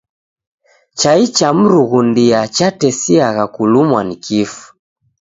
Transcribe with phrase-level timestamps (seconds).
[0.99, 4.75] Chai cha mrunghundia chatesiagha kulumwa ni kifu.